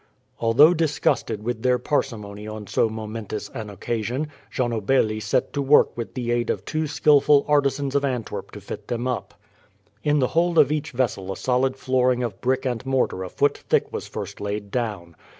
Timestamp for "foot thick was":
13.29-14.07